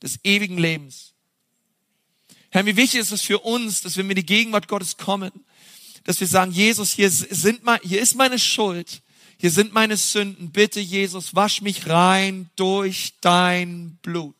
[0.00, 1.14] des ewigen Lebens.
[2.50, 5.32] Herr, wie wichtig ist es für uns, dass wir mit die Gegenwart Gottes kommen,
[6.04, 9.02] dass wir sagen, Jesus, hier, sind, hier ist meine Schuld,
[9.36, 14.36] hier sind meine Sünden, bitte Jesus, wasch mich rein durch dein Blut.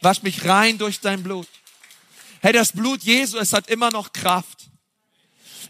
[0.00, 1.48] Wasch mich rein durch dein Blut.
[2.44, 4.68] Hey, das Blut Jesu, es hat immer noch Kraft.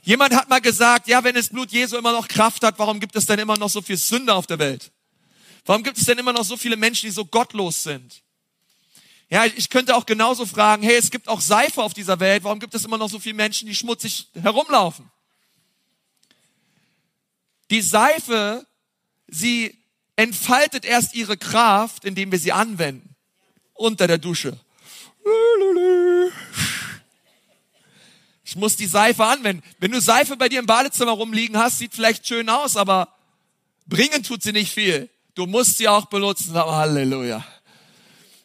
[0.02, 3.14] Jemand hat mal gesagt, ja, wenn das Blut Jesu immer noch Kraft hat, warum gibt
[3.14, 4.90] es denn immer noch so viel Sünde auf der Welt?
[5.64, 8.24] Warum gibt es denn immer noch so viele Menschen, die so gottlos sind?
[9.30, 12.58] Ja, ich könnte auch genauso fragen, hey, es gibt auch Seife auf dieser Welt, warum
[12.58, 15.08] gibt es immer noch so viele Menschen, die schmutzig herumlaufen?
[17.70, 18.66] Die Seife,
[19.28, 19.78] sie
[20.16, 23.14] entfaltet erst ihre Kraft, indem wir sie anwenden.
[23.74, 24.58] Unter der Dusche.
[28.44, 29.62] Ich muss die Seife anwenden.
[29.78, 33.08] Wenn du Seife bei dir im Badezimmer rumliegen hast, sieht vielleicht schön aus, aber
[33.86, 35.10] bringen tut sie nicht viel.
[35.34, 36.54] Du musst sie auch benutzen.
[36.54, 37.44] Halleluja.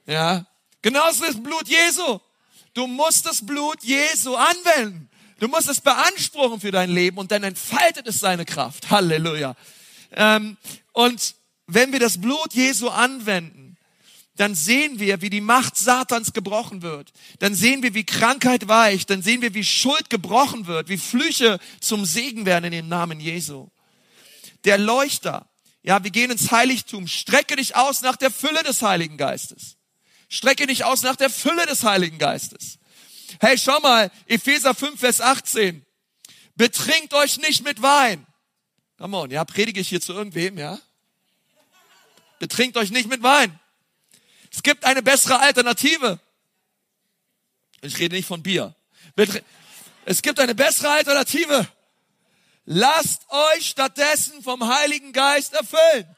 [0.06, 0.46] Ja.
[0.82, 2.20] Genauso ist Blut Jesu.
[2.74, 5.10] Du musst das Blut Jesu anwenden.
[5.40, 8.90] Du musst es beanspruchen für dein Leben und dann entfaltet es seine Kraft.
[8.90, 9.56] Halleluja.
[10.12, 10.58] Ähm,
[10.94, 11.36] und
[11.68, 13.69] wenn wir das Blut Jesu anwenden,
[14.40, 17.12] dann sehen wir, wie die Macht Satans gebrochen wird.
[17.40, 19.10] Dann sehen wir, wie Krankheit weicht.
[19.10, 23.20] Dann sehen wir, wie Schuld gebrochen wird, wie Flüche zum Segen werden in dem Namen
[23.20, 23.68] Jesu.
[24.64, 25.50] Der Leuchter.
[25.84, 27.06] Ja, wir gehen ins Heiligtum.
[27.06, 29.76] Strecke dich aus nach der Fülle des Heiligen Geistes.
[30.30, 32.80] Strecke dich aus nach der Fülle des Heiligen Geistes.
[33.42, 35.86] Hey, schau mal, Epheser 5, Vers 18.
[36.56, 38.26] Betrinkt euch nicht mit Wein.
[39.00, 40.80] Come on, ja, predige ich hier zu irgendwem, ja?
[42.40, 43.60] Betrinkt euch nicht mit Wein
[44.52, 46.20] es gibt eine bessere Alternative.
[47.82, 48.76] Ich rede nicht von Bier.
[50.06, 51.68] Es gibt eine bessere Alternative.
[52.66, 56.16] Lasst euch stattdessen vom Heiligen Geist erfüllen.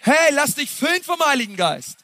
[0.00, 1.98] Hey, lass dich füllen vom Heiligen Geist.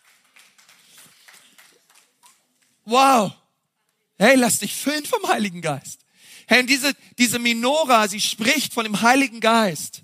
[2.85, 3.33] Wow.
[4.19, 6.01] Hey, lass dich füllen vom Heiligen Geist.
[6.47, 10.03] Hey, diese, diese Minora, sie spricht von dem Heiligen Geist.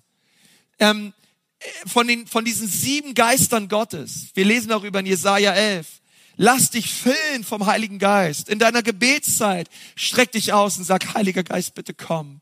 [0.79, 1.13] Ähm,
[1.87, 4.31] von, den, von diesen sieben Geistern Gottes.
[4.35, 5.87] Wir lesen darüber in Jesaja 11.
[6.37, 8.49] Lass dich füllen vom Heiligen Geist.
[8.49, 12.41] In deiner Gebetszeit streck dich aus und sag, Heiliger Geist, bitte komm.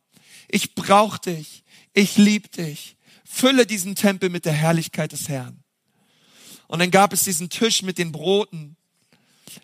[0.48, 1.64] Ich brauch dich.
[1.94, 2.96] Ich lieb dich.
[3.24, 5.62] Fülle diesen Tempel mit der Herrlichkeit des Herrn.
[6.68, 8.75] Und dann gab es diesen Tisch mit den Broten.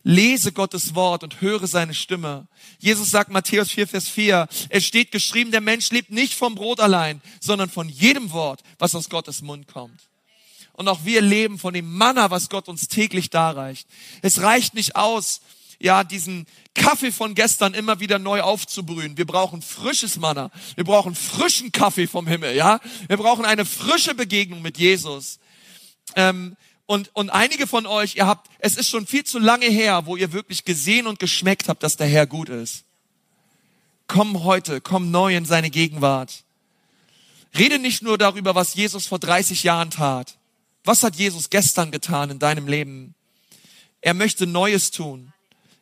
[0.02, 2.46] Lese Gottes Wort und höre seine Stimme.
[2.78, 6.80] Jesus sagt Matthäus 4, Vers 4, es steht geschrieben, der Mensch lebt nicht vom Brot
[6.80, 10.08] allein, sondern von jedem Wort, was aus Gottes Mund kommt.
[10.72, 13.86] Und auch wir leben von dem Manna, was Gott uns täglich darreicht.
[14.22, 15.40] Es reicht nicht aus,
[15.78, 19.18] ja, diesen Kaffee von gestern immer wieder neu aufzubrühen.
[19.18, 20.50] Wir brauchen frisches Manna.
[20.76, 22.80] Wir brauchen frischen Kaffee vom Himmel, ja.
[23.08, 25.40] Wir brauchen eine frische Begegnung mit Jesus.
[26.14, 30.06] Ähm, und, und einige von euch, ihr habt, es ist schon viel zu lange her,
[30.06, 32.84] wo ihr wirklich gesehen und geschmeckt habt, dass der Herr gut ist.
[34.08, 36.44] Komm heute, komm neu in seine Gegenwart.
[37.56, 40.38] Rede nicht nur darüber, was Jesus vor 30 Jahren tat.
[40.84, 43.14] Was hat Jesus gestern getan in deinem Leben?
[44.00, 45.32] Er möchte Neues tun.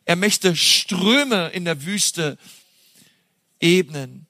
[0.05, 2.37] Er möchte Ströme in der Wüste
[3.59, 4.27] ebnen.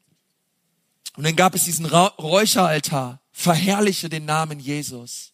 [1.17, 3.21] Und dann gab es diesen Räucheraltar.
[3.31, 5.31] Verherrliche den Namen Jesus.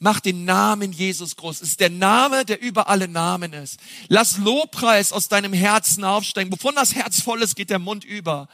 [0.00, 1.60] Mach den Namen Jesus groß.
[1.60, 3.80] Es ist der Name, der über alle Namen ist.
[4.06, 6.52] Lass Lobpreis aus deinem Herzen aufsteigen.
[6.52, 8.48] Wovon das Herz voll ist, geht der Mund über.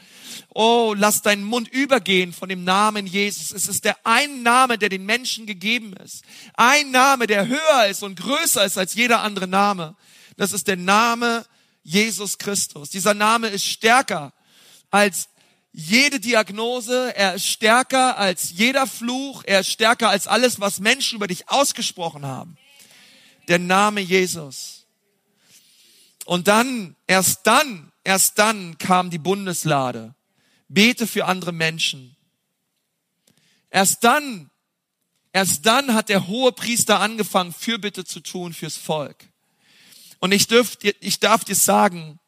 [0.54, 3.52] Oh, lass deinen Mund übergehen von dem Namen Jesus.
[3.52, 6.24] Es ist der ein Name, der den Menschen gegeben ist.
[6.54, 9.96] Ein Name, der höher ist und größer ist als jeder andere Name.
[10.38, 11.44] Das ist der Name
[11.83, 12.88] Jesus Christus.
[12.88, 14.33] Dieser Name ist stärker
[14.90, 15.28] als
[15.77, 21.17] jede Diagnose, er ist stärker als jeder Fluch, er ist stärker als alles, was Menschen
[21.17, 22.57] über dich ausgesprochen haben.
[23.49, 24.87] Der Name Jesus.
[26.27, 30.15] Und dann, erst dann, erst dann kam die Bundeslade.
[30.69, 32.17] Bete für andere Menschen.
[33.69, 34.51] Erst dann,
[35.33, 39.25] erst dann hat der hohe Priester angefangen, Fürbitte zu tun fürs Volk.
[40.21, 42.21] Und ich, dürf, ich darf dir sagen,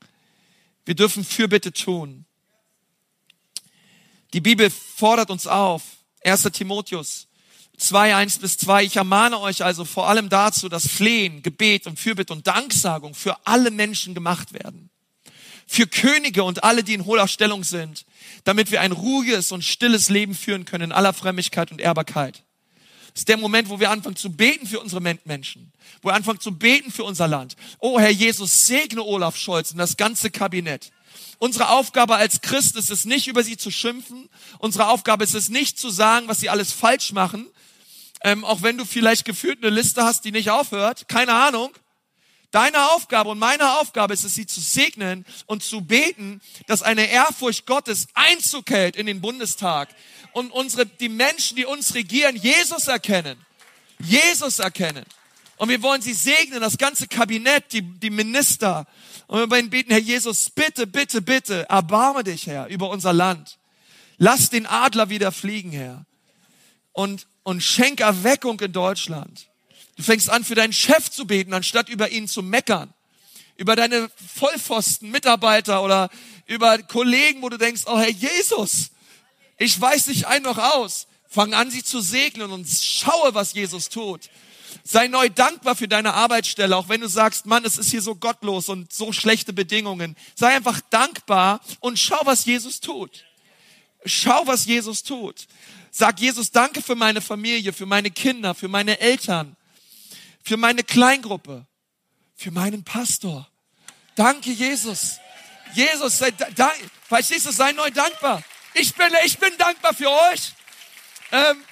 [0.85, 2.26] wir dürfen Fürbitte tun.
[4.37, 5.81] Die Bibel fordert uns auf.
[6.23, 6.43] 1.
[6.53, 7.27] Timotheus
[7.79, 8.85] 2, 1 bis 2.
[8.85, 13.35] Ich ermahne euch also vor allem dazu, dass Flehen, Gebet und Fürbitte und Danksagung für
[13.47, 14.91] alle Menschen gemacht werden.
[15.67, 18.05] Für Könige und alle, die in hoher Stellung sind,
[18.45, 22.45] damit wir ein ruhiges und stilles Leben führen können in aller Frömmigkeit und Ehrbarkeit.
[23.15, 25.73] Das ist der Moment, wo wir anfangen zu beten für unsere Menschen,
[26.03, 27.57] wo wir anfangen zu beten für unser Land.
[27.79, 30.93] Oh Herr Jesus, segne Olaf Scholz und das ganze Kabinett.
[31.39, 34.29] Unsere Aufgabe als Christ ist es nicht, über sie zu schimpfen.
[34.59, 37.47] Unsere Aufgabe ist es nicht zu sagen, was sie alles falsch machen.
[38.23, 41.09] Ähm, auch wenn du vielleicht gefühlt eine Liste hast, die nicht aufhört.
[41.09, 41.73] Keine Ahnung.
[42.51, 47.07] Deine Aufgabe und meine Aufgabe ist es, sie zu segnen und zu beten, dass eine
[47.11, 49.95] Ehrfurcht Gottes Einzug hält in den Bundestag
[50.33, 53.37] und unsere, die Menschen, die uns regieren, Jesus erkennen.
[53.99, 55.05] Jesus erkennen.
[55.57, 58.87] Und wir wollen sie segnen, das ganze Kabinett, die, die Minister,
[59.27, 63.59] und wir wollen beten, Herr Jesus, bitte, bitte, bitte, erbarme dich, Herr, über unser Land.
[64.19, 66.07] Lass den Adler wieder fliegen, Herr.
[66.93, 69.49] Und, und schenk Erweckung in Deutschland.
[69.97, 72.93] Du fängst an, für deinen Chef zu beten, anstatt über ihn zu meckern.
[73.57, 76.11] Über deine Vollpfosten, Mitarbeiter oder
[76.47, 78.91] über Kollegen, wo du denkst, oh Herr Jesus,
[79.59, 81.07] ich weiß nicht ein noch aus.
[81.29, 84.31] Fang an, sie zu segnen und schaue, was Jesus tut.
[84.89, 88.15] Sei neu dankbar für deine Arbeitsstelle, auch wenn du sagst, Mann, es ist hier so
[88.15, 90.15] gottlos und so schlechte Bedingungen.
[90.37, 93.25] Sei einfach dankbar und schau, was Jesus tut.
[94.05, 95.49] Schau, was Jesus tut.
[95.91, 99.57] Sag Jesus, danke für meine Familie, für meine Kinder, für meine Eltern,
[100.45, 101.67] für meine Kleingruppe,
[102.37, 103.49] für meinen Pastor.
[104.15, 105.19] Danke, Jesus.
[105.75, 106.73] Jesus, sei, da,
[107.09, 108.41] verstehst sei neu dankbar.
[108.75, 110.53] Ich bin, ich bin dankbar für euch.
[111.33, 111.65] Ähm,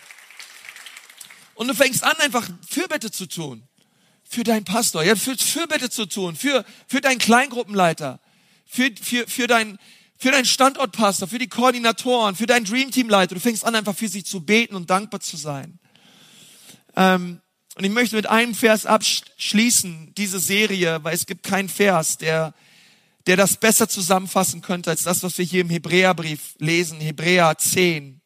[1.55, 3.62] und du fängst an, einfach Fürbitte zu tun.
[4.25, 8.21] Für deinen Pastor, ja, für Fürbitte zu tun, für, für deinen Kleingruppenleiter,
[8.67, 9.79] für, für, für deinen,
[10.17, 13.35] für deinen Standortpastor, für die Koordinatoren, für deinen Dreamteamleiter.
[13.35, 15.79] Du fängst an, einfach für sie zu beten und dankbar zu sein.
[16.97, 17.40] Ähm,
[17.77, 22.55] und ich möchte mit einem Vers abschließen, diese Serie, weil es gibt keinen Vers, der,
[23.27, 28.21] der das besser zusammenfassen könnte als das, was wir hier im Hebräerbrief lesen, Hebräer 10.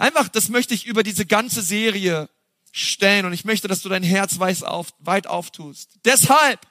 [0.00, 2.30] Einfach, das möchte ich über diese ganze Serie
[2.72, 5.98] stellen und ich möchte, dass du dein Herz weit, auf, weit auftust.
[6.06, 6.66] Deshalb,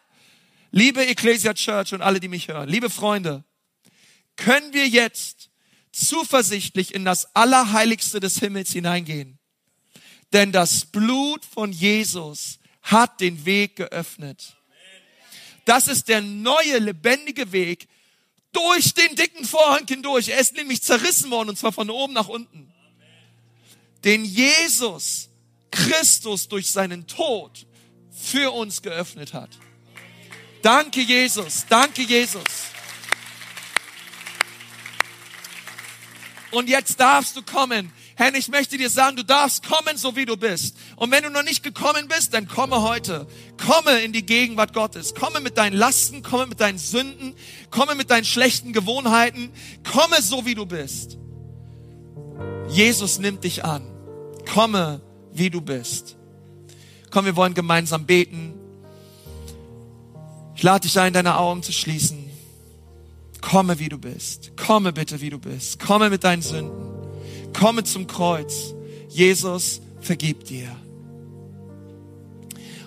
[0.72, 3.44] liebe Ecclesia Church und alle, die mich hören, liebe Freunde,
[4.36, 5.52] können wir jetzt
[5.92, 9.38] zuversichtlich in das Allerheiligste des Himmels hineingehen.
[10.34, 14.58] Denn das Blut von Jesus hat den Weg geöffnet.
[15.66, 17.88] Das ist der neue, lebendige Weg
[18.54, 20.30] durch den dicken Vorhang hindurch.
[20.30, 22.74] Er ist nämlich zerrissen worden und zwar von oben nach unten
[24.04, 25.30] den Jesus
[25.72, 27.66] Christus durch seinen Tod
[28.12, 29.50] für uns geöffnet hat.
[30.62, 32.44] Danke Jesus, danke Jesus.
[36.52, 37.92] Und jetzt darfst du kommen.
[38.16, 40.76] Herr, ich möchte dir sagen, du darfst kommen, so wie du bist.
[40.98, 43.28] Und wenn du noch nicht gekommen bist, dann komme heute.
[43.58, 45.14] Komme in die Gegenwart Gottes.
[45.14, 47.36] Komme mit deinen Lasten, komme mit deinen Sünden,
[47.70, 49.52] komme mit deinen schlechten Gewohnheiten.
[49.90, 51.18] Komme so, wie du bist.
[52.68, 53.89] Jesus nimmt dich an.
[54.54, 55.02] Komme,
[55.34, 56.16] wie du bist.
[57.12, 58.54] Komm, wir wollen gemeinsam beten.
[60.56, 62.30] Ich lade dich ein, deine Augen zu schließen.
[63.42, 64.58] Komme, wie du bist.
[64.58, 65.80] Komme bitte, wie du bist.
[65.80, 66.74] Komme mit deinen Sünden.
[67.58, 68.74] Komme zum Kreuz.
[69.08, 70.76] Jesus vergib dir.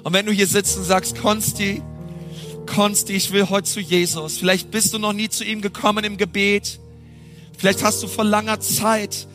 [0.03, 1.81] Und wenn du hier sitzt und sagst, Konsti,
[2.67, 4.39] Konsti, ich will heute zu Jesus.
[4.39, 6.81] Vielleicht bist du noch nie zu ihm gekommen im Gebet.
[7.57, 9.29] Vielleicht hast du vor langer Zeit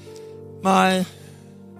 [0.61, 1.05] mal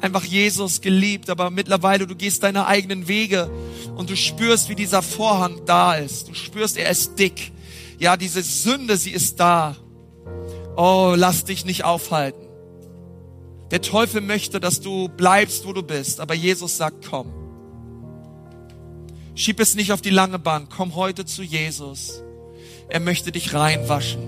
[0.02, 3.50] einfach Jesus geliebt, aber mittlerweile du gehst deine eigenen Wege
[3.96, 6.28] und du spürst, wie dieser Vorhang da ist.
[6.28, 7.52] Du spürst, er ist dick.
[8.00, 9.76] Ja, diese Sünde, sie ist da.
[10.76, 12.48] Oh, lass dich nicht aufhalten.
[13.72, 17.34] Der Teufel möchte, dass du bleibst, wo du bist, aber Jesus sagt, komm.
[19.36, 22.24] Schieb es nicht auf die lange Bank, komm heute zu Jesus.
[22.90, 24.22] Er möchte dich reinwaschen.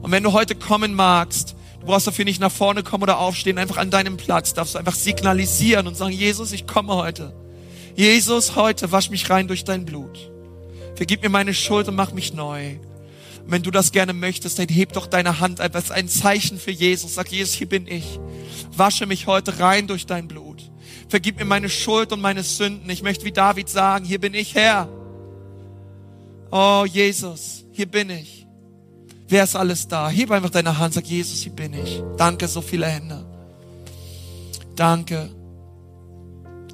[0.00, 3.58] Und wenn du heute kommen magst, du brauchst dafür nicht nach vorne kommen oder aufstehen,
[3.58, 7.34] einfach an deinem Platz, darfst du einfach signalisieren und sagen, Jesus, ich komme heute.
[7.96, 10.30] Jesus, heute wasch mich rein durch dein Blut.
[10.94, 12.76] Vergib mir meine Schuld und mach mich neu.
[13.44, 16.70] Und wenn du das gerne möchtest, dann heb doch deine Hand als ein Zeichen für
[16.70, 17.16] Jesus.
[17.16, 18.20] Sag, Jesus, hier bin ich.
[18.74, 20.62] Wasche mich heute rein durch dein Blut.
[21.08, 22.88] Vergib mir meine Schuld und meine Sünden.
[22.88, 24.88] Ich möchte wie David sagen, hier bin ich Herr.
[26.50, 28.41] Oh, Jesus, hier bin ich.
[29.32, 30.10] Wer ist alles da?
[30.10, 32.02] Heb einfach deine Hand, sag, Jesus, hier bin ich.
[32.18, 33.24] Danke, so viele Hände.
[34.76, 35.30] Danke.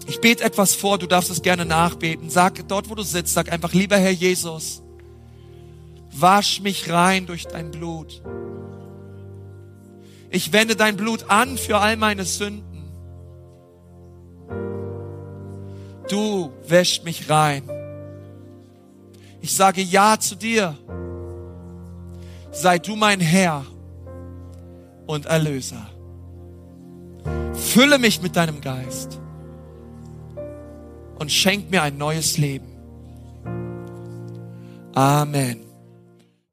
[0.08, 2.30] Ich bete etwas vor, du darfst es gerne nachbeten.
[2.30, 4.82] Sag dort, wo du sitzt, sag einfach, lieber Herr Jesus,
[6.10, 8.24] wasch mich rein durch dein Blut.
[10.28, 12.82] Ich wende dein Blut an für all meine Sünden.
[16.08, 17.62] Du wäscht mich rein.
[19.40, 20.76] Ich sage Ja zu dir.
[22.60, 23.64] Sei du mein Herr
[25.06, 25.86] und Erlöser.
[27.54, 29.20] Fülle mich mit deinem Geist
[31.20, 32.66] und schenk mir ein neues Leben.
[34.92, 35.67] Amen.